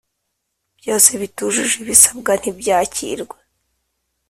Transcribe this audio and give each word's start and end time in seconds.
Byose 0.79 1.09
Bitujuje 1.21 1.75
Ibisabwa 1.83 2.31
Ntibyakirwa 2.39 3.37